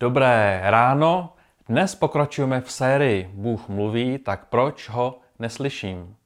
Dobré 0.00 0.60
ráno. 0.62 1.32
Dnes 1.68 1.94
pokračujeme 1.94 2.60
v 2.60 2.72
sérii 2.72 3.30
Bůh 3.34 3.68
mluví, 3.68 4.18
tak 4.18 4.44
proč 4.48 4.88
ho 4.88 5.18
neslyším? 5.38 6.16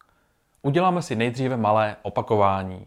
Uděláme 0.63 1.03
si 1.03 1.17
nejdříve 1.17 1.57
malé 1.57 1.97
opakování. 2.03 2.87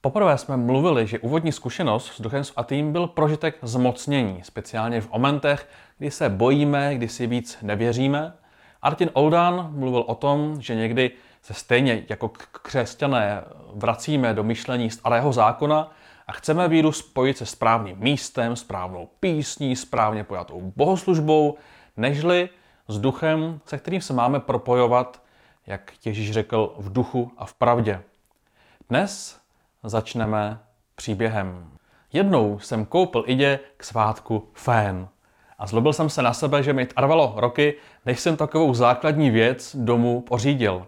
Poprvé 0.00 0.38
jsme 0.38 0.56
mluvili, 0.56 1.06
že 1.06 1.18
úvodní 1.18 1.52
zkušenost 1.52 2.06
s 2.06 2.20
Duchem 2.20 2.44
Svatým 2.44 2.92
byl 2.92 3.06
prožitek 3.06 3.58
zmocnění, 3.62 4.40
speciálně 4.42 5.00
v 5.00 5.10
momentech, 5.10 5.68
kdy 5.98 6.10
se 6.10 6.28
bojíme, 6.28 6.94
kdy 6.94 7.08
si 7.08 7.26
víc 7.26 7.58
nevěříme. 7.62 8.32
Artin 8.82 9.10
Oldan 9.12 9.68
mluvil 9.70 10.04
o 10.06 10.14
tom, 10.14 10.60
že 10.60 10.74
někdy 10.74 11.10
se 11.42 11.54
stejně 11.54 12.04
jako 12.08 12.28
křesťané 12.62 13.44
vracíme 13.74 14.34
do 14.34 14.44
myšlení 14.44 14.90
starého 14.90 15.32
zákona 15.32 15.90
a 16.26 16.32
chceme 16.32 16.68
víru 16.68 16.92
spojit 16.92 17.38
se 17.38 17.46
správným 17.46 17.96
místem, 17.98 18.56
správnou 18.56 19.08
písní, 19.20 19.76
správně 19.76 20.24
pojatou 20.24 20.72
bohoslužbou, 20.76 21.56
nežli 21.96 22.48
s 22.88 22.98
duchem, 22.98 23.60
se 23.66 23.78
kterým 23.78 24.00
se 24.00 24.12
máme 24.12 24.40
propojovat, 24.40 25.22
jak 25.66 25.92
Ježíš 26.04 26.32
řekl, 26.32 26.74
v 26.78 26.92
duchu 26.92 27.32
a 27.36 27.46
v 27.46 27.54
pravdě. 27.54 28.02
Dnes 28.88 29.40
začneme 29.82 30.60
příběhem. 30.94 31.70
Jednou 32.12 32.58
jsem 32.58 32.84
koupil 32.84 33.24
Idě 33.26 33.60
k 33.76 33.84
svátku 33.84 34.48
fén. 34.54 35.08
A 35.58 35.66
zlobil 35.66 35.92
jsem 35.92 36.10
se 36.10 36.22
na 36.22 36.32
sebe, 36.32 36.62
že 36.62 36.72
mi 36.72 36.86
trvalo 36.86 37.34
roky, 37.36 37.74
než 38.06 38.20
jsem 38.20 38.36
takovou 38.36 38.74
základní 38.74 39.30
věc 39.30 39.76
domů 39.76 40.20
pořídil. 40.20 40.86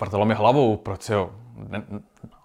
Vrtalo 0.00 0.24
mi 0.24 0.34
hlavou, 0.34 0.76
proč 0.76 1.08
jo, 1.08 1.30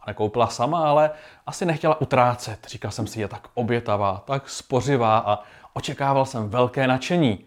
nekoupila 0.07 0.47
sama, 0.47 0.89
ale 0.89 1.11
asi 1.45 1.65
nechtěla 1.65 2.01
utrácet. 2.01 2.67
Říkal 2.67 2.91
jsem 2.91 3.07
si, 3.07 3.21
je 3.21 3.27
tak 3.27 3.47
obětavá, 3.53 4.23
tak 4.25 4.49
spořivá 4.49 5.17
a 5.17 5.39
očekával 5.73 6.25
jsem 6.25 6.49
velké 6.49 6.87
nadšení. 6.87 7.45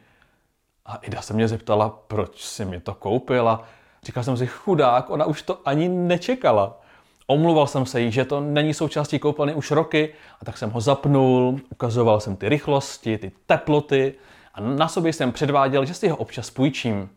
A 0.87 0.97
Ida 0.97 1.23
se 1.23 1.35
mě 1.35 1.49
zeptala, 1.49 1.91
proč 2.07 2.45
si 2.45 2.65
mi 2.65 2.81
to 2.81 2.95
koupila. 2.95 3.65
Říkal 4.03 4.23
jsem 4.23 4.37
si, 4.37 4.47
chudák, 4.47 5.11
ona 5.11 5.25
už 5.25 5.43
to 5.43 5.61
ani 5.65 5.89
nečekala. 5.89 6.81
Omluval 7.27 7.67
jsem 7.67 7.87
se 7.87 8.01
jí, 8.01 8.13
že 8.13 8.25
to 8.25 8.41
není 8.41 8.75
součástí 8.75 9.19
koupelny 9.19 9.55
už 9.55 9.71
roky 9.71 10.15
a 10.41 10.45
tak 10.45 10.59
jsem 10.59 10.71
ho 10.71 10.81
zapnul, 10.81 11.61
ukazoval 11.71 12.21
jsem 12.21 12.37
ty 12.37 12.49
rychlosti, 12.49 13.19
ty 13.19 13.33
teploty 13.47 14.15
a 14.55 14.61
na 14.61 14.89
sobě 14.89 15.13
jsem 15.13 15.33
předváděl, 15.33 15.85
že 15.85 15.95
si 15.95 16.09
ho 16.09 16.17
občas 16.17 16.51
půjčím. 16.51 17.11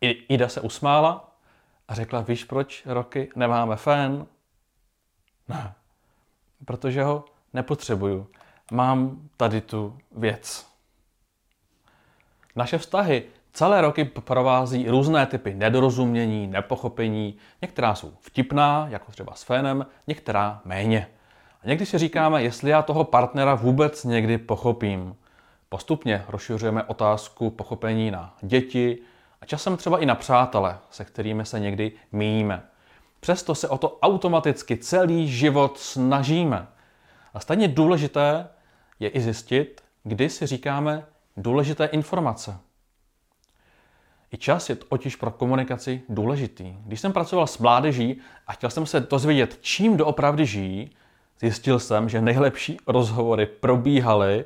Ida 0.00 0.48
se 0.48 0.60
usmála 0.60 1.34
a 1.88 1.94
řekla, 1.94 2.20
víš 2.20 2.44
proč 2.44 2.82
roky 2.86 3.30
nemáme 3.36 3.76
fén? 3.76 4.26
Ne, 5.48 5.74
protože 6.64 7.02
ho 7.02 7.24
nepotřebuju. 7.52 8.26
Mám 8.72 9.28
tady 9.36 9.60
tu 9.60 9.98
věc. 10.16 10.66
Naše 12.56 12.78
vztahy 12.78 13.24
celé 13.52 13.80
roky 13.80 14.04
provází 14.04 14.88
různé 14.88 15.26
typy 15.26 15.54
nedorozumění, 15.54 16.46
nepochopení. 16.46 17.36
Některá 17.62 17.94
jsou 17.94 18.12
vtipná, 18.20 18.86
jako 18.88 19.12
třeba 19.12 19.34
s 19.34 19.42
fénem, 19.42 19.86
některá 20.06 20.60
méně. 20.64 21.08
A 21.62 21.68
někdy 21.68 21.86
si 21.86 21.98
říkáme, 21.98 22.42
jestli 22.42 22.70
já 22.70 22.82
toho 22.82 23.04
partnera 23.04 23.54
vůbec 23.54 24.04
někdy 24.04 24.38
pochopím. 24.38 25.16
Postupně 25.68 26.24
rozšiřujeme 26.28 26.82
otázku 26.82 27.50
pochopení 27.50 28.10
na 28.10 28.36
děti 28.40 28.98
a 29.40 29.46
časem 29.46 29.76
třeba 29.76 29.98
i 29.98 30.06
na 30.06 30.14
přátele, 30.14 30.78
se 30.90 31.04
kterými 31.04 31.46
se 31.46 31.60
někdy 31.60 31.92
míjíme. 32.12 32.62
Přesto 33.26 33.54
se 33.54 33.68
o 33.68 33.78
to 33.78 33.98
automaticky 33.98 34.76
celý 34.76 35.28
život 35.28 35.78
snažíme. 35.78 36.66
A 37.34 37.40
stejně 37.40 37.68
důležité 37.68 38.48
je 39.00 39.08
i 39.08 39.20
zjistit, 39.20 39.80
kdy 40.04 40.30
si 40.30 40.46
říkáme 40.46 41.06
důležité 41.36 41.84
informace. 41.84 42.58
I 44.32 44.36
čas 44.36 44.68
je 44.68 44.76
totiž 44.76 45.16
pro 45.16 45.30
komunikaci 45.30 46.02
důležitý. 46.08 46.76
Když 46.84 47.00
jsem 47.00 47.12
pracoval 47.12 47.46
s 47.46 47.58
mládeží 47.58 48.20
a 48.46 48.52
chtěl 48.52 48.70
jsem 48.70 48.86
se 48.86 49.00
dozvědět, 49.00 49.58
čím 49.60 49.96
doopravdy 49.96 50.46
žijí, 50.46 50.90
zjistil 51.40 51.78
jsem, 51.78 52.08
že 52.08 52.20
nejlepší 52.20 52.78
rozhovory 52.86 53.46
probíhaly 53.46 54.44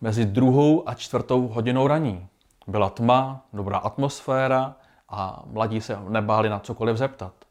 mezi 0.00 0.24
druhou 0.24 0.88
a 0.88 0.94
čtvrtou 0.94 1.48
hodinou 1.48 1.86
raní. 1.86 2.26
Byla 2.66 2.90
tma, 2.90 3.46
dobrá 3.52 3.78
atmosféra 3.78 4.76
a 5.08 5.42
mladí 5.46 5.80
se 5.80 5.98
nebáli 6.08 6.48
na 6.48 6.58
cokoliv 6.58 6.96
zeptat. 6.96 7.47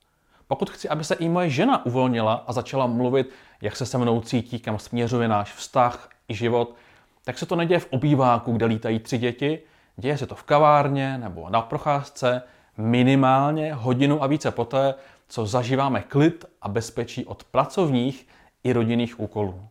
Pokud 0.48 0.70
chci, 0.70 0.90
aby 0.90 1.04
se 1.04 1.16
i 1.16 1.30
moje 1.30 1.50
žena 1.50 1.86
uvolnila 1.86 2.44
a 2.48 2.54
začala 2.54 2.88
mluvit, 2.88 3.30
jak 3.62 3.76
se 3.76 3.86
se 3.86 3.98
mnou 3.98 4.22
cítí, 4.22 4.60
kam 4.60 4.80
směřuje 4.80 5.28
náš 5.28 5.54
vztah 5.54 6.10
i 6.28 6.36
život, 6.36 6.76
tak 7.24 7.38
se 7.38 7.46
to 7.46 7.56
neděje 7.56 7.80
v 7.80 7.88
obýváku, 7.90 8.54
kde 8.54 8.66
lítají 8.66 9.00
tři 9.00 9.18
děti, 9.18 9.60
děje 9.98 10.18
se 10.18 10.28
to 10.28 10.36
v 10.36 10.44
kavárně 10.44 11.18
nebo 11.18 11.50
na 11.50 11.62
procházce, 11.62 12.42
minimálně 12.78 13.74
hodinu 13.74 14.24
a 14.24 14.28
více 14.28 14.52
poté, 14.52 14.94
co 15.28 15.46
zažíváme 15.46 16.02
klid 16.02 16.46
a 16.62 16.68
bezpečí 16.68 17.26
od 17.26 17.44
pracovních 17.44 18.28
i 18.64 18.74
rodinných 18.74 19.20
úkolů. 19.20 19.68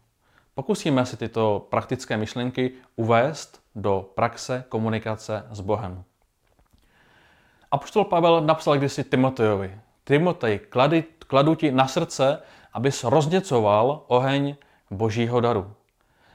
Pokusíme 0.55 1.07
si 1.07 1.17
tyto 1.17 1.67
praktické 1.71 2.17
myšlenky 2.17 2.73
uvést 2.97 3.63
do 3.75 4.11
praxe 4.15 4.65
komunikace 4.69 5.47
s 5.51 5.61
Bohem. 5.61 6.05
Apoštol 7.71 8.05
Pavel 8.05 8.41
napsal 8.41 8.79
kdysi 8.79 9.05
Timotejovi, 9.05 9.81
Timotej, 10.09 10.59
klady, 10.59 11.05
kladu 11.27 11.55
ti 11.55 11.73
na 11.73 11.87
srdce, 11.87 12.43
abys 12.73 13.05
rozněcoval 13.05 14.03
oheň 14.07 14.57
božího 14.91 15.41
daru. 15.41 15.73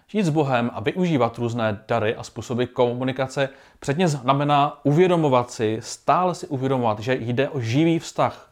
Žít 0.08 0.24
s 0.24 0.30
Bohem 0.30 0.72
a 0.74 0.80
využívat 0.80 1.38
různé 1.38 1.84
dary 1.88 2.16
a 2.16 2.24
způsoby 2.24 2.64
komunikace 2.64 3.50
předně 3.80 4.08
znamená 4.08 4.80
uvědomovat 4.84 5.52
si, 5.52 5.78
stále 5.82 6.36
si 6.36 6.48
uvědomovat, 6.48 7.00
že 7.00 7.16
jde 7.16 7.50
o 7.50 7.60
živý 7.60 8.00
vztah. 8.00 8.52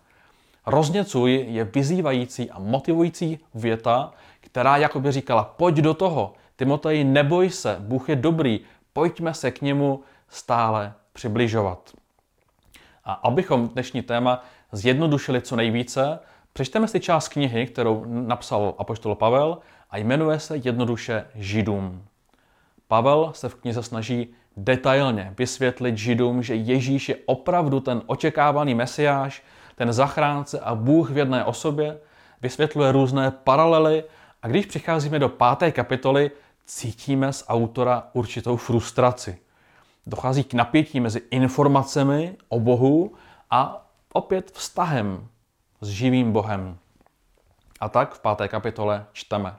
Rozněcuj 0.66 1.46
je 1.50 1.64
vyzývající 1.64 2.52
a 2.52 2.60
motivující 2.60 3.40
věta, 3.54 4.14
která 4.42 4.78
jakoby 4.78 5.12
říkala, 5.12 5.44
pojď 5.44 5.76
do 5.76 5.94
toho, 5.94 6.34
Timotej, 6.56 7.04
neboj 7.04 7.50
se, 7.50 7.76
Bůh 7.80 8.10
je 8.10 8.16
dobrý, 8.16 8.60
pojďme 8.94 9.34
se 9.34 9.52
k 9.52 9.62
němu 9.62 10.04
stále 10.30 10.94
přibližovat. 11.14 11.92
A 13.04 13.14
abychom 13.14 13.68
dnešní 13.68 14.02
téma 14.02 14.44
zjednodušili 14.72 15.42
co 15.42 15.56
nejvíce, 15.56 16.20
přečteme 16.54 16.88
si 16.88 17.00
část 17.00 17.28
knihy, 17.28 17.68
kterou 17.68 18.06
napsal 18.08 18.76
apoštol 18.78 19.16
Pavel 19.16 19.58
a 19.90 19.98
jmenuje 19.98 20.40
se 20.40 20.58
jednoduše 20.58 21.26
Židům. 21.36 22.04
Pavel 22.88 23.32
se 23.36 23.50
v 23.50 23.56
knize 23.56 23.84
snaží 23.84 24.34
detailně 24.58 25.34
vysvětlit 25.38 25.98
Židům, 25.98 26.44
že 26.44 26.56
Ježíš 26.56 27.10
je 27.10 27.16
opravdu 27.26 27.80
ten 27.80 28.02
očekávaný 28.06 28.76
mesiáš, 28.76 29.44
ten 29.76 29.94
zachránce 29.94 30.60
a 30.60 30.76
Bůh 30.76 31.10
v 31.10 31.18
jedné 31.18 31.46
osobě, 31.46 31.98
vysvětluje 32.42 32.92
různé 32.92 33.32
paralely 33.32 34.04
a 34.42 34.48
když 34.48 34.66
přicházíme 34.66 35.20
do 35.20 35.30
páté 35.30 35.72
kapitoly, 35.72 36.32
cítíme 36.66 37.34
z 37.34 37.44
autora 37.48 38.08
určitou 38.14 38.58
frustraci. 38.58 39.38
Dochází 40.08 40.44
k 40.44 40.54
napětí 40.54 41.00
mezi 41.00 41.22
informacemi 41.32 42.36
o 42.50 42.60
Bohu 42.60 43.12
a 43.50 43.89
opět 44.14 44.52
vztahem 44.52 45.28
s 45.82 45.90
živým 45.90 46.32
Bohem. 46.32 46.78
A 47.80 47.90
tak 47.90 48.14
v 48.14 48.20
páté 48.20 48.48
kapitole 48.48 49.06
čteme. 49.14 49.56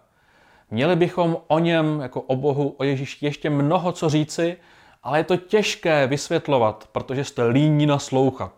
Měli 0.71 0.97
bychom 0.97 1.37
o 1.47 1.59
něm, 1.59 2.01
jako 2.01 2.21
o 2.21 2.37
Bohu, 2.37 2.75
o 2.79 2.85
Ježíši, 2.85 3.27
ještě 3.27 3.51
mnoho 3.51 3.93
co 3.93 4.09
říci, 4.09 4.57
ale 5.03 5.19
je 5.19 5.25
to 5.25 5.37
těžké 5.37 6.07
vysvětlovat, 6.07 6.89
protože 6.93 7.25
jste 7.25 7.45
líní 7.45 7.87
naslouchat. 7.87 8.53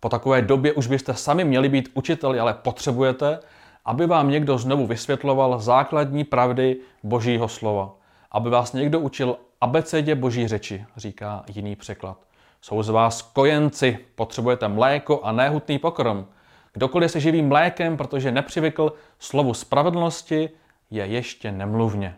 Po 0.00 0.08
takové 0.08 0.42
době 0.42 0.72
už 0.72 0.86
byste 0.86 1.14
sami 1.14 1.44
měli 1.44 1.68
být 1.68 1.88
učiteli, 1.94 2.40
ale 2.40 2.54
potřebujete, 2.54 3.40
aby 3.84 4.06
vám 4.06 4.30
někdo 4.30 4.58
znovu 4.58 4.86
vysvětloval 4.86 5.58
základní 5.58 6.24
pravdy 6.24 6.76
Božího 7.02 7.48
slova. 7.48 7.94
Aby 8.30 8.50
vás 8.50 8.72
někdo 8.72 9.00
učil 9.00 9.36
abecedě 9.60 10.14
Boží 10.14 10.48
řeči, 10.48 10.84
říká 10.96 11.44
jiný 11.48 11.76
překlad. 11.76 12.29
Jsou 12.62 12.82
z 12.82 12.88
vás 12.88 13.22
kojenci, 13.22 13.98
potřebujete 14.14 14.68
mléko 14.68 15.20
a 15.22 15.32
nehutný 15.32 15.78
pokrm. 15.78 16.26
Kdokoliv 16.72 17.10
se 17.10 17.20
živí 17.20 17.42
mlékem, 17.42 17.96
protože 17.96 18.32
nepřivykl 18.32 18.92
slovu 19.18 19.54
spravedlnosti, 19.54 20.50
je 20.90 21.06
ještě 21.06 21.52
nemluvně. 21.52 22.16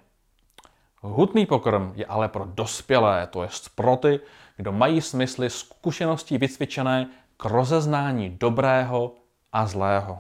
Hutný 1.00 1.46
pokrm 1.46 1.92
je 1.94 2.06
ale 2.06 2.28
pro 2.28 2.44
dospělé, 2.44 3.26
to 3.26 3.42
je 3.42 3.48
pro 3.74 3.96
ty, 3.96 4.20
kdo 4.56 4.72
mají 4.72 5.00
smysly 5.00 5.50
zkušeností 5.50 6.38
vycvičené 6.38 7.08
k 7.36 7.44
rozeznání 7.44 8.36
dobrého 8.40 9.14
a 9.52 9.66
zlého. 9.66 10.18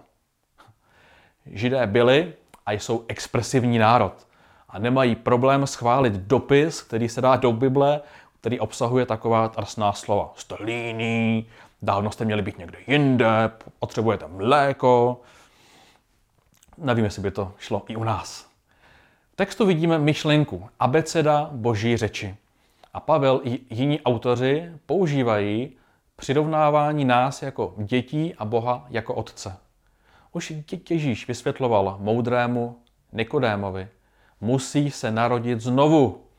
Židé 1.46 1.86
byli 1.86 2.32
a 2.66 2.72
jsou 2.72 3.04
expresivní 3.08 3.78
národ 3.78 4.26
a 4.68 4.78
nemají 4.78 5.16
problém 5.16 5.66
schválit 5.66 6.12
dopis, 6.12 6.82
který 6.82 7.08
se 7.08 7.20
dá 7.20 7.36
do 7.36 7.52
Bible, 7.52 8.00
který 8.42 8.60
obsahuje 8.60 9.06
taková 9.06 9.46
drsná 9.46 9.92
slova. 9.92 10.32
Jste 10.36 10.56
líní, 10.64 11.46
dávno 11.82 12.10
jste 12.10 12.24
měli 12.24 12.42
být 12.42 12.58
někde 12.58 12.78
jinde, 12.86 13.50
potřebujete 13.78 14.26
mléko. 14.28 15.20
Nevím, 16.78 17.04
jestli 17.04 17.22
by 17.22 17.30
to 17.30 17.52
šlo 17.58 17.82
i 17.88 17.96
u 17.96 18.04
nás. 18.04 18.46
V 19.32 19.36
textu 19.36 19.66
vidíme 19.66 19.98
myšlenku, 19.98 20.68
abeceda 20.80 21.48
boží 21.52 21.96
řeči. 21.96 22.36
A 22.94 23.00
Pavel 23.00 23.40
i 23.44 23.60
jiní 23.70 24.00
autoři 24.00 24.72
používají 24.86 25.76
přirovnávání 26.16 27.04
nás 27.04 27.42
jako 27.42 27.74
dětí 27.76 28.34
a 28.34 28.44
Boha 28.44 28.86
jako 28.90 29.14
otce. 29.14 29.56
Už 30.32 30.52
Ježíš 30.90 31.28
vysvětloval 31.28 31.96
moudrému 32.00 32.78
Nikodémovi, 33.12 33.88
musí 34.40 34.90
se 34.90 35.10
narodit 35.10 35.60
znovu. 35.60 36.31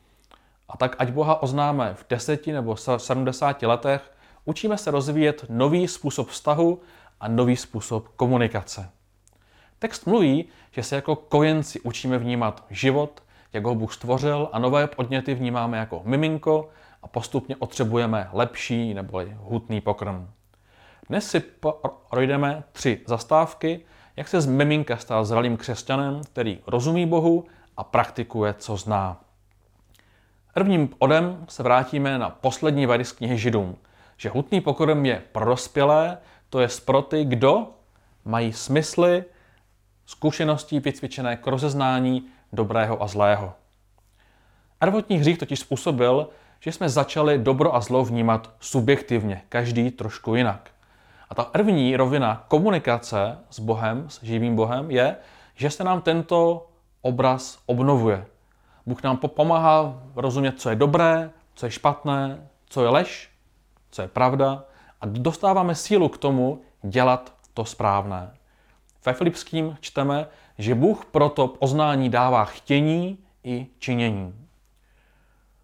A 0.68 0.76
tak 0.76 0.96
ať 0.98 1.10
Boha 1.10 1.42
oznáme 1.42 1.94
v 1.94 2.04
deseti 2.10 2.52
nebo 2.52 2.76
70 2.76 3.62
letech, 3.62 4.12
učíme 4.44 4.78
se 4.78 4.90
rozvíjet 4.90 5.44
nový 5.48 5.88
způsob 5.88 6.28
vztahu 6.28 6.80
a 7.20 7.28
nový 7.28 7.56
způsob 7.56 8.08
komunikace. 8.08 8.90
Text 9.78 10.06
mluví, 10.06 10.48
že 10.70 10.82
se 10.82 10.96
jako 10.96 11.16
kojenci 11.16 11.80
učíme 11.80 12.18
vnímat 12.18 12.64
život, 12.70 13.22
jak 13.52 13.64
ho 13.64 13.74
Bůh 13.74 13.94
stvořil 13.94 14.48
a 14.52 14.58
nové 14.58 14.86
podněty 14.86 15.34
vnímáme 15.34 15.78
jako 15.78 16.02
miminko 16.04 16.68
a 17.02 17.08
postupně 17.08 17.56
otřebujeme 17.56 18.28
lepší 18.32 18.94
nebo 18.94 19.22
hutný 19.36 19.80
pokrm. 19.80 20.30
Dnes 21.08 21.30
si 21.30 21.40
projdeme 22.10 22.64
tři 22.72 23.00
zastávky, 23.06 23.80
jak 24.16 24.28
se 24.28 24.40
z 24.40 24.46
miminka 24.46 24.96
stal 24.96 25.24
zralým 25.24 25.56
křesťanem, 25.56 26.20
který 26.24 26.60
rozumí 26.66 27.06
Bohu 27.06 27.44
a 27.76 27.84
praktikuje, 27.84 28.54
co 28.54 28.76
zná. 28.76 29.23
Prvním 30.54 30.90
odem 30.98 31.44
se 31.48 31.62
vrátíme 31.62 32.18
na 32.18 32.30
poslední 32.30 32.86
vary 32.86 33.04
z 33.04 33.12
knihy 33.12 33.38
Židům, 33.38 33.76
že 34.16 34.28
hutný 34.28 34.60
pokrm 34.60 35.06
je 35.06 35.22
pro 35.32 35.44
dospělé, 35.44 36.18
to 36.50 36.60
je 36.60 36.68
pro 36.84 37.02
ty, 37.02 37.24
kdo 37.24 37.68
mají 38.24 38.52
smysly, 38.52 39.24
zkušeností 40.06 40.80
vycvičené 40.80 41.36
k 41.36 41.46
rozeznání 41.46 42.26
dobrého 42.52 43.02
a 43.02 43.06
zlého. 43.06 43.52
Prvotní 44.78 45.16
hřích 45.16 45.38
totiž 45.38 45.58
způsobil, 45.58 46.28
že 46.60 46.72
jsme 46.72 46.88
začali 46.88 47.38
dobro 47.38 47.74
a 47.74 47.80
zlo 47.80 48.04
vnímat 48.04 48.50
subjektivně, 48.60 49.42
každý 49.48 49.90
trošku 49.90 50.34
jinak. 50.34 50.70
A 51.30 51.34
ta 51.34 51.44
první 51.44 51.96
rovina 51.96 52.44
komunikace 52.48 53.38
s 53.50 53.60
Bohem, 53.60 54.10
s 54.10 54.22
živým 54.22 54.56
Bohem, 54.56 54.90
je, 54.90 55.16
že 55.54 55.70
se 55.70 55.84
nám 55.84 56.00
tento 56.00 56.66
obraz 57.02 57.58
obnovuje. 57.66 58.26
Bůh 58.86 59.02
nám 59.02 59.16
pomáhá 59.16 60.02
rozumět, 60.16 60.60
co 60.60 60.70
je 60.70 60.76
dobré, 60.76 61.30
co 61.54 61.66
je 61.66 61.70
špatné, 61.70 62.48
co 62.66 62.82
je 62.82 62.88
lež, 62.88 63.30
co 63.90 64.02
je 64.02 64.08
pravda 64.08 64.64
a 65.00 65.06
dostáváme 65.06 65.74
sílu 65.74 66.08
k 66.08 66.18
tomu 66.18 66.60
dělat 66.82 67.34
to 67.54 67.64
správné. 67.64 68.34
Ve 69.06 69.12
Filipským 69.12 69.76
čteme, 69.80 70.26
že 70.58 70.74
Bůh 70.74 71.04
proto 71.04 71.48
poznání 71.48 72.08
dává 72.10 72.44
chtění 72.44 73.18
i 73.44 73.66
činění. 73.78 74.34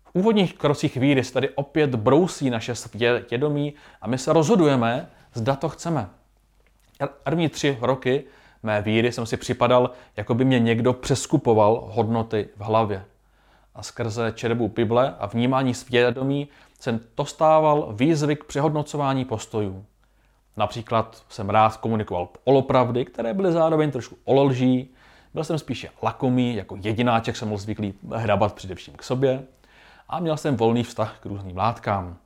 V 0.05 0.11
úvodních 0.13 0.55
krocích 0.55 0.97
víry 0.97 1.25
se 1.25 1.33
tady 1.33 1.49
opět 1.51 1.95
brousí 1.95 2.51
naše 2.51 2.75
svědomí 2.75 3.75
a 4.01 4.09
my 4.09 4.19
se 4.19 4.33
rozhodujeme, 4.33 5.11
zda 5.35 5.57
to 5.57 5.69
chceme. 5.69 6.09
První 7.23 7.49
tři 7.49 7.79
roky 7.81 8.25
mé 8.63 8.83
víry 8.83 9.13
jsem 9.13 9.27
si 9.27 9.37
připadal, 9.37 9.91
jako 10.17 10.35
by 10.35 10.45
mě 10.45 10.59
někdo 10.59 10.93
přeskupoval 10.93 11.89
hodnoty 11.93 12.49
v 12.57 12.61
hlavě. 12.61 13.05
A 13.75 13.83
skrze 13.83 14.33
čerbu 14.33 14.69
Bible 14.69 15.15
a 15.19 15.27
vnímání 15.27 15.75
svědomí 15.75 16.49
jsem 16.81 17.01
dostával 17.17 17.93
výzvy 17.93 18.37
k 18.37 18.45
přehodnocování 18.45 19.25
postojů. 19.25 19.85
Například 20.57 21.23
jsem 21.29 21.51
rád 21.51 21.77
komunikoval 21.77 22.29
olopravdy, 22.45 23.05
které 23.05 23.35
byly 23.35 23.53
zároveň 23.53 23.91
trošku 23.91 24.17
ololží. 24.25 24.91
Byl 25.35 25.45
jsem 25.45 25.59
spíše 25.59 25.89
lakomý, 26.03 26.57
jako 26.57 26.77
jedináček 26.81 27.37
jsem 27.37 27.49
byl 27.49 27.59
zvyklý 27.59 27.95
hrabat 28.15 28.55
především 28.55 28.95
k 28.95 29.03
sobě. 29.03 29.43
A 30.09 30.21
měl 30.21 30.37
jsem 30.37 30.57
volný 30.57 30.83
vztah 30.83 31.19
k 31.21 31.27
různým 31.27 31.57
látkám. 31.57 32.17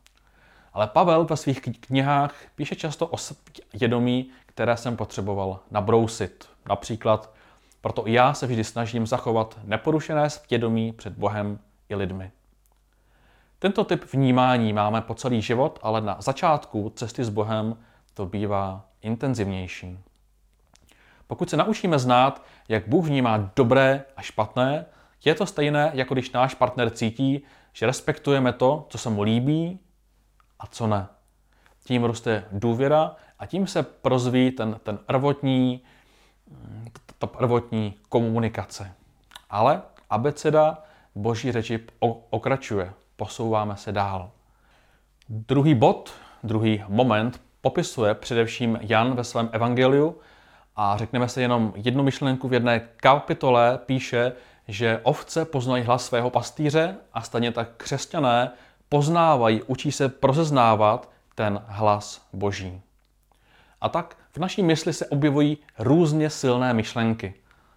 Ale 0.72 0.86
Pavel 0.86 1.24
ve 1.24 1.36
svých 1.36 1.60
knihách 1.60 2.34
píše 2.54 2.76
často 2.76 3.06
o 3.06 3.16
svědomí, 3.16 4.30
které 4.54 4.76
jsem 4.76 4.96
potřeboval 4.96 5.60
nabrousit. 5.70 6.48
Například, 6.68 7.34
proto 7.80 8.08
i 8.08 8.12
já 8.12 8.34
se 8.34 8.46
vždy 8.46 8.64
snažím 8.64 9.06
zachovat 9.06 9.58
neporušené 9.64 10.30
svědomí 10.30 10.92
před 10.92 11.12
Bohem 11.12 11.58
i 11.88 11.94
lidmi. 11.94 12.30
Tento 13.58 13.84
typ 13.84 14.12
vnímání 14.12 14.72
máme 14.72 15.00
po 15.00 15.14
celý 15.14 15.42
život, 15.42 15.78
ale 15.82 16.00
na 16.00 16.16
začátku 16.20 16.92
cesty 16.96 17.24
s 17.24 17.28
Bohem 17.28 17.76
to 18.14 18.26
bývá 18.26 18.84
intenzivnější. 19.02 19.98
Pokud 21.26 21.50
se 21.50 21.56
naučíme 21.56 21.98
znát, 21.98 22.42
jak 22.68 22.88
Bůh 22.88 23.06
vnímá 23.06 23.50
dobré 23.56 24.04
a 24.16 24.22
špatné, 24.22 24.86
je 25.24 25.34
to 25.34 25.46
stejné, 25.46 25.90
jako 25.94 26.14
když 26.14 26.30
náš 26.30 26.54
partner 26.54 26.90
cítí, 26.90 27.44
že 27.72 27.86
respektujeme 27.86 28.52
to, 28.52 28.86
co 28.88 28.98
se 28.98 29.10
mu 29.10 29.22
líbí 29.22 29.78
a 30.58 30.66
co 30.66 30.86
ne. 30.86 31.06
Tím 31.84 32.04
roste 32.04 32.44
důvěra 32.52 33.16
a 33.38 33.46
tím 33.46 33.66
se 33.66 33.82
prozví 33.82 34.50
ten, 34.50 34.80
ten 34.82 34.98
prvotní, 34.98 35.80
ta 37.18 37.26
prvotní 37.26 37.94
komunikace. 38.08 38.92
Ale 39.50 39.82
abeceda 40.10 40.82
boží 41.14 41.52
řeči 41.52 41.80
okračuje, 42.30 42.92
posouváme 43.16 43.76
se 43.76 43.92
dál. 43.92 44.30
Druhý 45.28 45.74
bod, 45.74 46.12
druhý 46.42 46.84
moment 46.88 47.40
popisuje 47.60 48.14
především 48.14 48.78
Jan 48.82 49.14
ve 49.14 49.24
svém 49.24 49.48
evangeliu 49.52 50.16
a 50.76 50.96
řekneme 50.96 51.28
se 51.28 51.40
jenom 51.40 51.72
jednu 51.76 52.02
myšlenku 52.02 52.48
v 52.48 52.52
jedné 52.52 52.80
kapitole 52.80 53.78
píše, 53.86 54.32
že 54.68 55.00
ovce 55.02 55.44
poznají 55.44 55.84
hlas 55.84 56.06
svého 56.06 56.30
pastýře 56.30 56.96
a 57.12 57.22
stejně 57.22 57.52
tak 57.52 57.68
křesťané 57.76 58.50
poznávají, 58.88 59.62
učí 59.62 59.92
se 59.92 60.08
prozeznávat 60.08 61.13
ten 61.34 61.62
hlas 61.66 62.28
Boží. 62.32 62.82
A 63.80 63.88
tak 63.88 64.16
v 64.32 64.38
naší 64.38 64.62
mysli 64.62 64.92
se 64.92 65.06
objevují 65.06 65.58
různě 65.78 66.30
silné 66.30 66.74
myšlenky. 66.74 67.34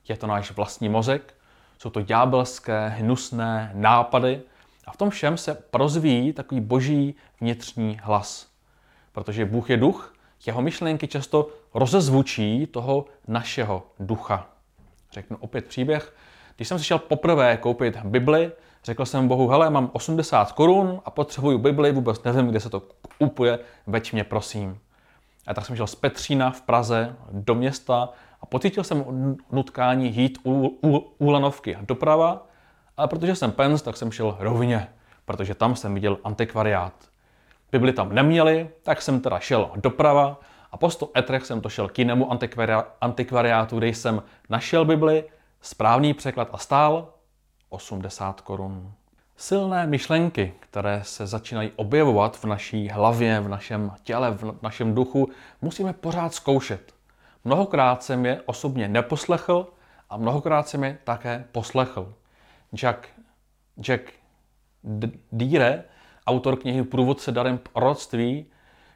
Je 0.07 0.17
to 0.17 0.27
náš 0.27 0.51
vlastní 0.51 0.89
mozek, 0.89 1.33
jsou 1.77 1.89
to 1.89 2.01
ďábelské, 2.01 2.87
hnusné 2.87 3.71
nápady 3.73 4.41
a 4.85 4.91
v 4.91 4.97
tom 4.97 5.09
všem 5.09 5.37
se 5.37 5.55
prozvíjí 5.55 6.33
takový 6.33 6.61
boží 6.61 7.15
vnitřní 7.41 7.99
hlas. 8.03 8.47
Protože 9.11 9.45
Bůh 9.45 9.69
je 9.69 9.77
duch, 9.77 10.13
jeho 10.45 10.61
myšlenky 10.61 11.07
často 11.07 11.49
rozezvučí 11.73 12.67
toho 12.67 13.05
našeho 13.27 13.87
ducha. 13.99 14.47
Řeknu 15.11 15.37
opět 15.39 15.65
příběh. 15.65 16.15
Když 16.55 16.67
jsem 16.67 16.79
si 16.79 16.85
šel 16.85 16.99
poprvé 16.99 17.57
koupit 17.57 17.97
Bibli, 17.97 18.51
řekl 18.87 19.05
jsem 19.05 19.27
Bohu, 19.27 19.47
hele, 19.47 19.69
mám 19.69 19.89
80 19.93 20.51
korun 20.51 21.01
a 21.05 21.11
potřebuju 21.11 21.57
Bibli, 21.57 21.91
vůbec 21.91 22.23
nevím, 22.23 22.47
kde 22.47 22.59
se 22.59 22.69
to 22.69 22.81
kupuje, 23.17 23.59
veď 23.87 24.13
mě 24.13 24.23
prosím. 24.23 24.79
A 25.47 25.53
tak 25.53 25.65
jsem 25.65 25.75
šel 25.75 25.87
z 25.87 25.95
Petřína 25.95 26.51
v 26.51 26.61
Praze 26.61 27.15
do 27.31 27.55
města 27.55 28.09
a 28.41 28.45
pocítil 28.45 28.83
jsem 28.83 29.05
nutkání 29.51 30.15
jít 30.15 30.37
u, 30.43 30.77
u, 30.83 30.97
u 31.17 31.29
lanovky 31.29 31.77
doprava, 31.81 32.47
ale 32.97 33.07
protože 33.07 33.35
jsem 33.35 33.51
pens, 33.51 33.81
tak 33.81 33.97
jsem 33.97 34.11
šel 34.11 34.37
rovně, 34.39 34.87
protože 35.25 35.55
tam 35.55 35.75
jsem 35.75 35.93
viděl 35.93 36.17
antikvariát. 36.23 36.93
Bibli 37.71 37.93
tam 37.93 38.15
neměli, 38.15 38.69
tak 38.83 39.01
jsem 39.01 39.19
teda 39.19 39.39
šel 39.39 39.71
doprava 39.75 40.39
a 40.71 40.77
po 40.77 40.89
100 40.89 41.11
etrech 41.17 41.45
jsem 41.45 41.61
to 41.61 41.69
šel 41.69 41.89
k 41.89 41.99
jinému 41.99 42.31
antikvariátu, 43.01 43.77
kde 43.77 43.87
jsem 43.87 44.23
našel 44.49 44.85
Bibli, 44.85 45.23
správný 45.61 46.13
překlad 46.13 46.49
a 46.51 46.57
stál 46.57 47.16
80 47.77 48.41
korun. 48.41 48.91
Silné 49.35 49.87
myšlenky, 49.87 50.53
které 50.59 51.03
se 51.03 51.27
začínají 51.27 51.71
objevovat 51.75 52.37
v 52.37 52.45
naší 52.45 52.89
hlavě, 52.89 53.39
v 53.39 53.47
našem 53.47 53.91
těle, 54.03 54.31
v 54.31 54.61
našem 54.61 54.95
duchu, 54.95 55.29
musíme 55.61 55.93
pořád 55.93 56.33
zkoušet. 56.33 56.93
Mnohokrát 57.45 58.03
jsem 58.03 58.25
je 58.25 58.41
osobně 58.45 58.87
neposlechl 58.87 59.67
a 60.09 60.17
mnohokrát 60.17 60.67
jsem 60.67 60.83
je 60.83 60.97
také 61.03 61.45
poslechl. 61.51 62.13
Jack, 62.75 63.07
Jack 63.81 64.13
Deere, 65.31 65.83
autor 66.27 66.55
knihy 66.59 66.83
Průvodce 66.83 67.31
darem 67.31 67.57
proroctví, 67.57 68.45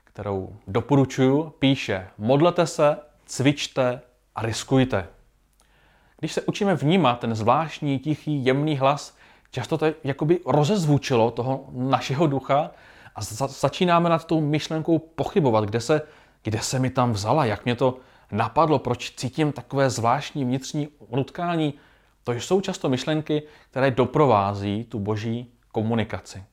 kterou 0.03 0.55
doporučuji, 0.67 1.49
píše 1.59 2.07
Modlete 2.17 2.67
se, 2.67 2.97
cvičte 3.25 4.01
a 4.35 4.41
riskujte. 4.41 5.07
Když 6.21 6.33
se 6.33 6.41
učíme 6.41 6.75
vnímat 6.75 7.19
ten 7.19 7.35
zvláštní, 7.35 7.99
tichý, 7.99 8.45
jemný 8.45 8.77
hlas, 8.77 9.17
často 9.51 9.77
to 9.77 9.85
jakoby 10.03 10.39
rozezvučilo 10.45 11.31
toho 11.31 11.65
našeho 11.71 12.27
ducha 12.27 12.71
a 13.15 13.21
za- 13.21 13.47
začínáme 13.47 14.09
nad 14.09 14.25
tou 14.25 14.41
myšlenkou 14.41 14.99
pochybovat, 14.99 15.65
kde 15.65 15.79
se, 15.79 16.01
kde 16.43 16.59
se 16.59 16.79
mi 16.79 16.89
tam 16.89 17.11
vzala, 17.11 17.45
jak 17.45 17.65
mě 17.65 17.75
to 17.75 17.97
napadlo, 18.31 18.79
proč 18.79 19.11
cítím 19.15 19.51
takové 19.51 19.89
zvláštní 19.89 20.45
vnitřní 20.45 20.87
nutkání. 21.11 21.73
To 22.23 22.31
jsou 22.31 22.61
často 22.61 22.89
myšlenky, 22.89 23.43
které 23.69 23.91
doprovází 23.91 24.83
tu 24.83 24.99
boží 24.99 25.51
komunikaci. 25.71 26.43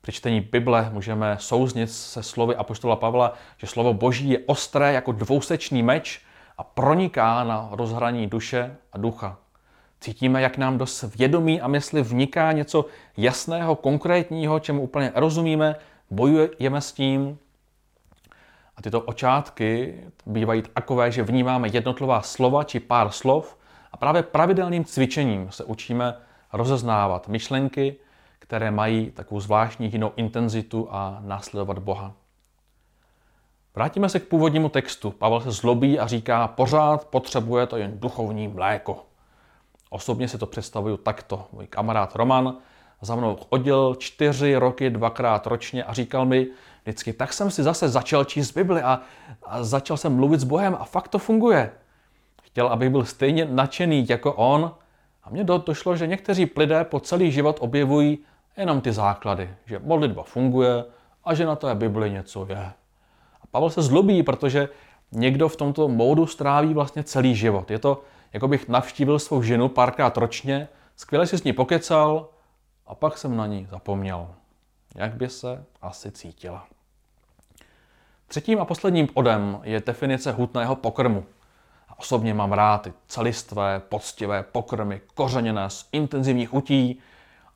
Při 0.00 0.12
čtení 0.12 0.40
Bible 0.40 0.90
můžeme 0.92 1.36
souznit 1.40 1.90
se 1.90 2.22
slovy 2.22 2.56
Apoštola 2.56 2.96
Pavla, 2.96 3.34
že 3.56 3.66
slovo 3.66 3.94
Boží 3.94 4.30
je 4.30 4.38
ostré 4.46 4.92
jako 4.92 5.12
dvousečný 5.12 5.82
meč 5.82 6.20
a 6.60 6.62
proniká 6.62 7.44
na 7.44 7.68
rozhraní 7.72 8.26
duše 8.26 8.76
a 8.92 8.98
ducha. 8.98 9.36
Cítíme, 10.00 10.42
jak 10.42 10.58
nám 10.58 10.78
do 10.78 10.86
svědomí 10.86 11.60
a 11.60 11.68
mysli 11.68 12.02
vniká 12.02 12.52
něco 12.52 12.84
jasného, 13.16 13.76
konkrétního, 13.76 14.60
čemu 14.60 14.82
úplně 14.82 15.12
rozumíme, 15.14 15.76
bojujeme 16.10 16.80
s 16.80 16.92
tím. 16.92 17.38
A 18.76 18.82
tyto 18.82 19.00
očátky 19.00 19.94
bývají 20.26 20.62
takové, 20.62 21.10
že 21.10 21.22
vnímáme 21.22 21.68
jednotlivá 21.68 22.22
slova 22.22 22.64
či 22.64 22.80
pár 22.80 23.10
slov 23.10 23.56
a 23.92 23.96
právě 23.96 24.22
pravidelným 24.22 24.84
cvičením 24.84 25.50
se 25.50 25.64
učíme 25.64 26.14
rozeznávat 26.52 27.28
myšlenky, 27.28 27.96
které 28.38 28.70
mají 28.70 29.10
takovou 29.10 29.40
zvláštní 29.40 29.92
jinou 29.92 30.12
intenzitu 30.16 30.88
a 30.90 31.18
následovat 31.20 31.78
Boha. 31.78 32.12
Vrátíme 33.74 34.08
se 34.08 34.20
k 34.20 34.28
původnímu 34.28 34.68
textu. 34.68 35.10
Pavel 35.10 35.40
se 35.40 35.50
zlobí 35.50 35.98
a 35.98 36.06
říká, 36.06 36.48
pořád 36.48 37.04
potřebuje 37.04 37.66
to 37.66 37.76
jen 37.76 38.00
duchovní 38.00 38.48
mléko. 38.48 39.06
Osobně 39.90 40.28
si 40.28 40.38
to 40.38 40.46
představuju 40.46 40.96
takto. 40.96 41.46
Můj 41.52 41.66
kamarád 41.66 42.16
Roman 42.16 42.56
za 43.00 43.16
mnou 43.16 43.36
chodil 43.50 43.94
čtyři 43.94 44.56
roky 44.56 44.90
dvakrát 44.90 45.46
ročně 45.46 45.84
a 45.84 45.92
říkal 45.92 46.26
mi 46.26 46.46
vždycky, 46.82 47.12
tak 47.12 47.32
jsem 47.32 47.50
si 47.50 47.62
zase 47.62 47.88
začal 47.88 48.24
číst 48.24 48.52
Bibli 48.52 48.82
a, 48.82 49.00
a 49.42 49.64
začal 49.64 49.96
jsem 49.96 50.16
mluvit 50.16 50.40
s 50.40 50.44
Bohem 50.44 50.76
a 50.80 50.84
fakt 50.84 51.08
to 51.08 51.18
funguje. 51.18 51.72
Chtěl, 52.42 52.66
abych 52.66 52.90
byl 52.90 53.04
stejně 53.04 53.44
nadšený 53.44 54.06
jako 54.08 54.32
on 54.32 54.74
a 55.24 55.30
mně 55.30 55.44
došlo, 55.44 55.96
že 55.96 56.06
někteří 56.06 56.50
lidé 56.56 56.84
po 56.84 57.00
celý 57.00 57.32
život 57.32 57.56
objevují 57.60 58.18
jenom 58.56 58.80
ty 58.80 58.92
základy, 58.92 59.50
že 59.66 59.78
modlitba 59.78 60.22
funguje 60.22 60.84
a 61.24 61.34
že 61.34 61.46
na 61.46 61.56
té 61.56 61.74
Bibli 61.74 62.10
něco 62.10 62.46
je. 62.48 62.72
Pavel 63.50 63.70
se 63.70 63.82
zlobí, 63.82 64.22
protože 64.22 64.68
někdo 65.12 65.48
v 65.48 65.56
tomto 65.56 65.88
módu 65.88 66.26
stráví 66.26 66.74
vlastně 66.74 67.04
celý 67.04 67.34
život. 67.34 67.70
Je 67.70 67.78
to, 67.78 68.02
jako 68.32 68.48
bych 68.48 68.68
navštívil 68.68 69.18
svou 69.18 69.42
ženu 69.42 69.68
párkrát 69.68 70.16
ročně, 70.16 70.68
skvěle 70.96 71.26
si 71.26 71.38
s 71.38 71.44
ní 71.44 71.52
pokecal 71.52 72.28
a 72.86 72.94
pak 72.94 73.18
jsem 73.18 73.36
na 73.36 73.46
ní 73.46 73.66
zapomněl. 73.70 74.28
Jak 74.94 75.14
by 75.14 75.28
se 75.28 75.64
asi 75.82 76.10
cítila. 76.10 76.66
Třetím 78.26 78.60
a 78.60 78.64
posledním 78.64 79.08
bodem 79.14 79.60
je 79.62 79.82
definice 79.86 80.32
hutného 80.32 80.76
pokrmu. 80.76 81.24
Osobně 81.96 82.34
mám 82.34 82.52
rád 82.52 82.82
ty 82.82 82.92
celistvé, 83.06 83.80
poctivé 83.88 84.42
pokrmy, 84.42 85.00
kořeněné 85.14 85.70
z 85.70 85.88
intenzivních 85.92 86.48
chutí 86.48 87.00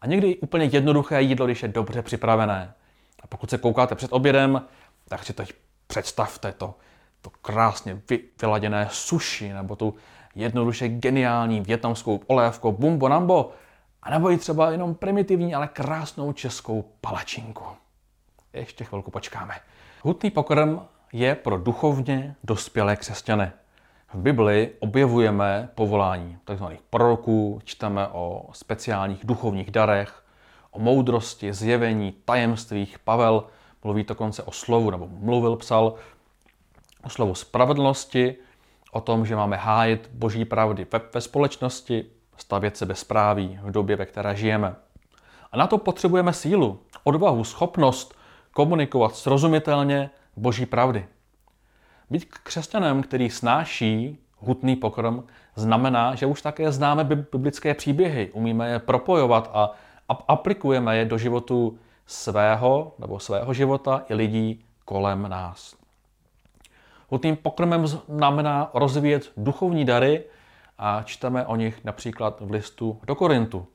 a 0.01 0.07
někdy 0.07 0.37
úplně 0.37 0.65
jednoduché 0.65 1.23
jídlo, 1.23 1.47
když 1.47 1.63
je 1.63 1.69
dobře 1.69 2.03
připravené. 2.03 2.75
A 3.23 3.27
pokud 3.27 3.51
se 3.51 3.59
koukáte 3.59 3.95
před 3.95 4.13
obědem, 4.13 4.63
tak 5.09 5.25
si 5.25 5.33
teď 5.33 5.53
představte 5.95 6.53
to, 6.53 6.75
to 7.21 7.31
krásně 7.31 8.03
vyladěné 8.41 8.89
sushi 8.91 9.53
nebo 9.53 9.77
tu 9.77 9.95
jednoduše 10.35 10.89
geniální 10.89 11.61
větnamskou 11.61 12.21
olévkou 12.27 12.73
bumbo 12.73 13.09
nambo, 13.09 13.53
a 14.03 14.11
nebo 14.11 14.31
i 14.31 14.39
třeba 14.39 14.71
jenom 14.71 14.95
primitivní, 14.95 15.55
ale 15.55 15.69
krásnou 15.69 16.33
českou 16.33 16.85
palačinku. 17.01 17.65
Ještě 18.53 18.85
chvilku 18.85 19.11
počkáme. 19.11 19.55
Hutný 20.03 20.31
pokrm 20.31 20.81
je 21.13 21.35
pro 21.35 21.59
duchovně 21.59 22.37
dospělé 22.45 22.97
křesťany. 22.97 23.53
V 24.13 24.19
Bibli 24.19 24.71
objevujeme 24.79 25.69
povolání 25.75 26.39
tzv. 26.45 26.65
proroků, 26.91 27.61
čteme 27.65 28.09
o 28.09 28.47
speciálních 28.53 29.25
duchovních 29.25 29.71
darech, 29.71 30.25
o 30.71 30.79
moudrosti, 30.79 31.53
zjevení, 31.53 32.13
tajemstvích. 32.25 32.99
Pavel 32.99 33.45
mluví 33.85 34.05
dokonce 34.05 34.43
o 34.43 34.53
slovu, 34.53 34.91
nebo 34.91 35.09
mluvil, 35.11 35.57
psal 35.57 35.95
o 37.05 37.11
slovu 37.11 37.35
spravedlnosti, 37.35 38.37
o 38.93 39.00
tom, 39.00 39.26
že 39.26 39.37
máme 39.37 39.57
hájit 39.57 40.11
boží 40.12 40.45
pravdy 40.45 40.87
ve, 40.93 41.00
ve 41.14 41.21
společnosti, 41.21 42.07
stavět 42.37 42.76
se 42.76 42.87
bezpráví 42.87 43.59
v 43.62 43.71
době, 43.71 43.97
ve 43.97 44.07
které 44.07 44.37
žijeme. 44.37 44.75
A 45.53 45.57
na 45.57 45.67
to 45.67 45.79
potřebujeme 45.79 46.33
sílu, 46.33 46.81
odvahu, 47.05 47.45
schopnost 47.45 48.14
komunikovat 48.53 49.17
srozumitelně 49.17 50.11
boží 50.37 50.67
pravdy. 50.67 51.07
Být 52.11 52.25
křesťanem, 52.25 53.03
který 53.03 53.31
snáší 53.31 54.19
hutný 54.38 54.76
pokrm, 54.76 55.23
znamená, 55.57 56.14
že 56.14 56.26
už 56.26 56.43
také 56.43 56.73
známe 56.73 57.05
biblické 57.05 57.75
příběhy, 57.75 58.31
umíme 58.33 58.71
je 58.71 58.79
propojovat 58.79 59.50
a 59.55 59.73
aplikujeme 60.09 60.97
je 60.97 61.05
do 61.05 61.19
životu 61.19 61.79
svého 62.06 62.94
nebo 62.99 63.18
svého 63.18 63.54
života 63.54 64.04
i 64.08 64.14
lidí 64.14 64.64
kolem 64.84 65.28
nás. 65.28 65.76
Hutným 67.08 67.37
pokrmem 67.37 67.87
znamená 67.87 68.70
rozvíjet 68.75 69.32
duchovní 69.37 69.84
dary 69.84 70.25
a 70.78 71.02
čteme 71.02 71.46
o 71.46 71.56
nich 71.56 71.84
například 71.84 72.40
v 72.40 72.50
listu 72.50 73.00
do 73.06 73.14
Korintu. 73.14 73.66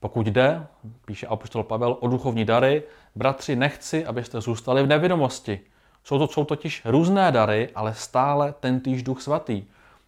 Pokud 0.00 0.26
jde, 0.26 0.66
píše 1.04 1.26
apostol 1.26 1.62
Pavel, 1.62 1.96
o 2.00 2.08
duchovní 2.08 2.44
dary, 2.44 2.82
bratři, 3.14 3.56
nechci, 3.56 4.06
abyste 4.06 4.40
zůstali 4.40 4.82
v 4.82 4.86
nevědomosti. 4.86 5.60
Jsou 6.04 6.18
to 6.18 6.28
jsou 6.28 6.44
totiž 6.44 6.82
různé 6.84 7.32
dary, 7.32 7.70
ale 7.74 7.94
stále 7.94 8.54
ten 8.60 8.80
týž 8.80 9.02
duch 9.02 9.22
svatý. 9.22 9.64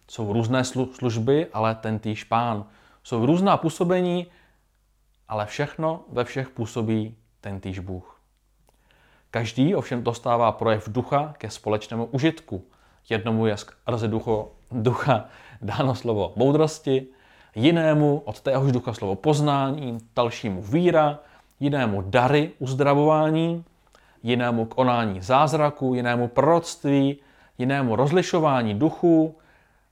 Jsou 0.07 0.33
různé 0.33 0.63
služby, 0.63 1.47
ale 1.53 1.75
ten 1.75 1.99
týž 1.99 2.23
pán. 2.23 2.65
Jsou 3.03 3.25
různá 3.25 3.57
působení, 3.57 4.27
ale 5.29 5.45
všechno 5.45 6.01
ve 6.11 6.23
všech 6.23 6.49
působí 6.49 7.15
ten 7.41 7.59
týž 7.59 7.79
Bůh. 7.79 8.21
Každý 9.31 9.75
ovšem 9.75 10.03
dostává 10.03 10.51
projev 10.51 10.89
ducha 10.89 11.33
ke 11.37 11.49
společnému 11.49 12.05
užitku. 12.05 12.63
Jednomu 13.09 13.45
je 13.45 13.57
skrze 13.57 14.07
ducho, 14.07 14.51
ducha 14.71 15.25
dáno 15.61 15.95
slovo 15.95 16.33
moudrosti, 16.35 17.07
jinému 17.55 18.21
od 18.25 18.41
téhož 18.41 18.71
ducha 18.71 18.93
slovo 18.93 19.15
poznání, 19.15 19.97
dalšímu 20.15 20.61
víra, 20.61 21.19
jinému 21.59 22.01
dary 22.01 22.51
uzdravování, 22.59 23.65
jinému 24.23 24.65
konání 24.65 25.21
zázraku, 25.21 25.93
jinému 25.93 26.27
proroctví, 26.27 27.19
jinému 27.57 27.95
rozlišování 27.95 28.73
duchů, 28.73 29.37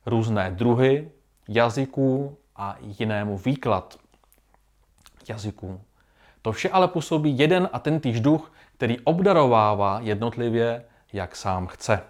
různé 0.06 0.52
druhy 0.52 1.12
jazyků 1.48 2.38
a 2.56 2.76
jinému 2.82 3.38
výklad 3.38 3.98
jazyků. 5.30 5.82
To 6.42 6.52
vše 6.52 6.70
ale 6.70 6.88
působí 6.88 7.40
jeden 7.40 7.70
a 7.74 7.80
ten 7.80 8.00
týž 8.00 8.20
duch, 8.20 8.52
který 8.78 9.00
obdarovává 9.00 10.00
jednotlivě, 10.02 10.84
jak 11.14 11.36
sám 11.36 11.68
chce. 11.68 12.02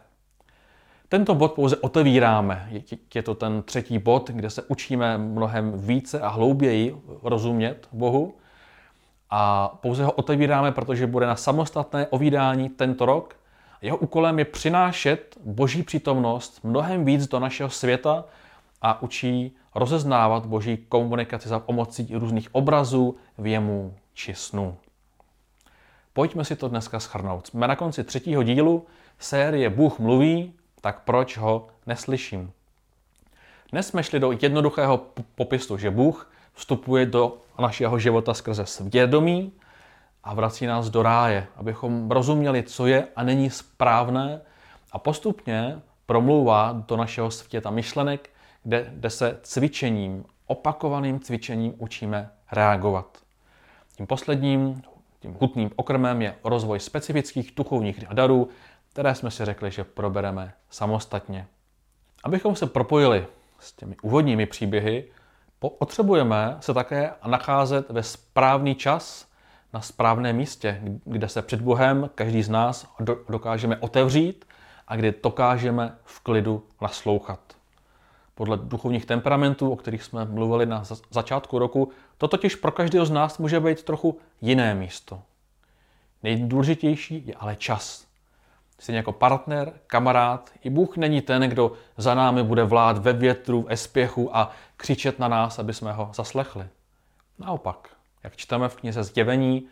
Tento 1.09 1.35
bod 1.35 1.53
pouze 1.53 1.77
otevíráme. 1.77 2.69
Je 3.15 3.23
to 3.23 3.35
ten 3.35 3.61
třetí 3.61 3.99
bod, 3.99 4.29
kde 4.29 4.49
se 4.49 4.63
učíme 4.63 5.17
mnohem 5.17 5.73
více 5.77 6.19
a 6.19 6.27
hlouběji 6.27 7.01
rozumět 7.23 7.87
Bohu. 7.91 8.35
A 9.29 9.67
pouze 9.67 10.05
ho 10.05 10.11
otevíráme, 10.11 10.71
protože 10.71 11.07
bude 11.07 11.27
na 11.27 11.35
samostatné 11.35 12.07
ovídání 12.07 12.69
tento 12.69 13.05
rok. 13.05 13.35
Jeho 13.81 13.97
úkolem 13.97 14.39
je 14.39 14.45
přinášet 14.45 15.37
boží 15.45 15.83
přítomnost 15.83 16.59
mnohem 16.63 17.05
víc 17.05 17.27
do 17.27 17.39
našeho 17.39 17.69
světa 17.69 18.25
a 18.81 19.01
učí 19.01 19.55
rozeznávat 19.77 20.45
boží 20.45 20.77
komunikaci 20.77 21.49
za 21.49 21.59
pomocí 21.59 22.09
různých 22.13 22.55
obrazů, 22.55 23.17
věmů 23.37 23.93
či 24.13 24.33
snů. 24.33 24.77
Pojďme 26.13 26.45
si 26.45 26.55
to 26.55 26.67
dneska 26.67 26.99
schrnout. 26.99 27.47
Jsme 27.47 27.67
na 27.67 27.75
konci 27.75 28.03
třetího 28.03 28.43
dílu 28.43 28.85
série 29.19 29.69
Bůh 29.69 29.99
mluví, 29.99 30.53
tak 30.81 30.99
proč 30.99 31.37
ho 31.37 31.67
neslyším? 31.85 32.51
Dnes 33.71 33.87
jsme 33.87 34.03
šli 34.03 34.19
do 34.19 34.31
jednoduchého 34.31 35.05
popisu, 35.35 35.77
že 35.77 35.91
Bůh 35.91 36.31
vstupuje 36.53 37.05
do 37.05 37.37
našeho 37.59 37.99
života 37.99 38.33
skrze 38.33 38.65
svědomí 38.65 39.51
a 40.23 40.33
vrací 40.33 40.65
nás 40.65 40.89
do 40.89 41.03
ráje, 41.03 41.47
abychom 41.55 42.11
rozuměli, 42.11 42.63
co 42.63 42.87
je 42.87 43.07
a 43.15 43.23
není 43.23 43.49
správné 43.49 44.41
a 44.91 44.99
postupně 44.99 45.81
promlouvá 46.05 46.83
do 46.87 46.97
našeho 46.97 47.31
světa 47.31 47.69
myšlenek, 47.69 48.29
kde, 48.67 48.91
kde 48.93 49.09
se 49.09 49.39
cvičením, 49.43 50.25
opakovaným 50.45 51.19
cvičením 51.19 51.73
učíme 51.77 52.31
reagovat. 52.51 53.17
Tím 53.95 54.07
posledním 54.07 54.81
tím 55.19 55.37
hutným 55.41 55.71
okrmem 55.75 56.21
je 56.21 56.35
rozvoj 56.43 56.79
specifických 56.79 57.53
duchovních 57.55 58.05
darů, 58.13 58.49
které 58.91 59.15
jsme 59.15 59.31
si 59.31 59.45
řekli, 59.45 59.71
že 59.71 59.83
probereme 59.83 60.53
samostatně. 60.69 61.47
Abychom 62.23 62.55
se 62.55 62.65
propojili 62.65 63.27
s 63.59 63.73
těmi 63.73 63.95
úvodními 64.01 64.45
příběhy, 64.45 65.05
potřebujeme 65.59 66.57
se 66.59 66.73
také 66.73 67.13
nacházet 67.27 67.89
ve 67.89 68.03
správný 68.03 68.75
čas 68.75 69.27
na 69.73 69.81
správném 69.81 70.35
místě, 70.35 70.81
kde 71.05 71.29
se 71.29 71.41
před 71.41 71.61
Bohem 71.61 72.09
každý 72.15 72.43
z 72.43 72.49
nás 72.49 72.87
dokážeme 73.29 73.77
otevřít 73.77 74.45
a 74.87 74.95
kde 74.95 75.13
dokážeme 75.23 75.97
v 76.03 76.19
klidu 76.19 76.63
naslouchat. 76.81 77.46
Podle 78.37 78.57
duchovních 78.57 79.05
temperamentů, 79.05 79.71
o 79.71 79.75
kterých 79.75 80.03
jsme 80.03 80.25
mluvili 80.25 80.65
na 80.65 80.83
začátku 81.11 81.59
roku, 81.59 81.91
to 82.17 82.27
totiž 82.27 82.55
pro 82.55 82.71
každého 82.71 83.05
z 83.05 83.11
nás 83.11 83.37
může 83.37 83.59
být 83.59 83.83
trochu 83.83 84.17
jiné 84.41 84.75
místo. 84.75 85.21
Nejdůležitější 86.23 87.27
je 87.27 87.33
ale 87.35 87.55
čas. 87.55 88.07
Stejně 88.79 88.97
jako 88.97 89.11
partner, 89.11 89.73
kamarád, 89.87 90.51
i 90.63 90.69
Bůh 90.69 90.97
není 90.97 91.21
ten, 91.21 91.41
kdo 91.41 91.71
za 91.97 92.15
námi 92.15 92.43
bude 92.43 92.63
vlád 92.63 92.97
ve 92.97 93.13
větru, 93.13 93.61
v 93.61 93.71
espěchu 93.71 94.37
a 94.37 94.51
křičet 94.77 95.19
na 95.19 95.27
nás, 95.27 95.59
aby 95.59 95.73
jsme 95.73 95.91
ho 95.91 96.09
zaslechli. 96.13 96.65
Naopak, 97.39 97.89
jak 98.23 98.35
čteme 98.35 98.69
v 98.69 98.75
knize 98.75 99.03
Zjevení, 99.03 99.67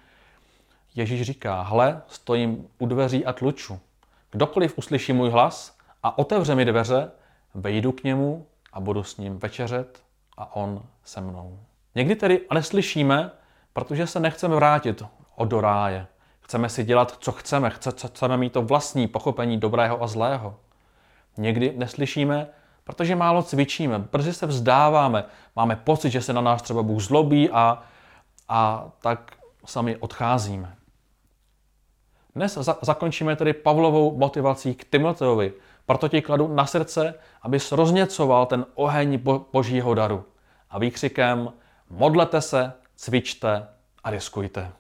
Ježíš 0.96 1.22
říká, 1.22 1.62
hle, 1.62 2.02
stojím 2.08 2.68
u 2.80 2.86
dveří 2.86 3.26
a 3.26 3.34
tluču. 3.34 3.80
Kdokoliv 4.32 4.78
uslyší 4.78 5.14
můj 5.14 5.30
hlas 5.30 5.78
a 6.04 6.18
otevře 6.18 6.56
mi 6.56 6.66
dveře, 6.66 7.12
vejdu 7.54 7.92
k 7.92 8.04
němu 8.04 8.46
a 8.76 8.80
budu 8.80 9.04
s 9.04 9.18
ním 9.18 9.40
večeřet 9.40 10.04
a 10.38 10.56
on 10.56 10.84
se 11.04 11.22
mnou. 11.22 11.60
Někdy 11.96 12.16
tedy 12.16 12.42
neslyšíme, 12.54 13.32
protože 13.74 14.08
se 14.08 14.20
nechceme 14.20 14.56
vrátit 14.56 15.04
do 15.46 15.62
ráje. 15.62 16.08
Chceme 16.40 16.70
si 16.70 16.84
dělat, 16.84 17.18
co 17.20 17.32
chceme, 17.32 17.70
chceme 17.70 18.38
mít 18.38 18.54
to 18.54 18.62
vlastní 18.62 19.08
pochopení 19.08 19.58
dobrého 19.60 20.04
a 20.04 20.08
zlého. 20.08 20.56
Někdy 21.38 21.74
neslyšíme, 21.78 22.48
protože 22.84 23.16
málo 23.16 23.44
cvičíme, 23.44 24.00
brzy 24.00 24.34
se 24.34 24.46
vzdáváme, 24.46 25.26
máme 25.56 25.76
pocit, 25.76 26.10
že 26.10 26.22
se 26.22 26.34
na 26.34 26.42
nás 26.42 26.62
třeba 26.62 26.84
Bůh 26.84 27.02
zlobí 27.02 27.50
a, 27.50 27.84
a 28.50 28.92
tak 29.02 29.32
sami 29.66 29.98
odcházíme. 29.98 30.76
Dnes 32.36 32.54
za- 32.54 32.78
zakončíme 32.82 33.36
tedy 33.36 33.54
Pavlovou 33.54 34.18
motivací 34.18 34.76
k 34.76 34.86
Timoteovi, 34.86 35.54
proto 35.86 36.10
ti 36.10 36.22
kladu 36.22 36.48
na 36.48 36.66
srdce, 36.66 37.14
abys 37.42 37.72
rozněcoval 37.72 38.46
ten 38.46 38.66
oheň 38.76 39.18
bo- 39.18 39.46
božího 39.54 39.94
daru. 39.94 40.26
A 40.70 40.80
výkřikem 40.80 41.54
modlete 41.90 42.42
se, 42.42 42.74
cvičte 42.96 43.68
a 44.04 44.10
riskujte. 44.10 44.72